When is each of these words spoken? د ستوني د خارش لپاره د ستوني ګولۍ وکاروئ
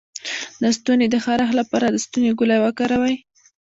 د 0.61 0.63
ستوني 0.77 1.07
د 1.11 1.15
خارش 1.25 1.49
لپاره 1.59 1.85
د 1.89 1.95
ستوني 2.05 2.31
ګولۍ 2.39 2.59
وکاروئ 2.61 3.15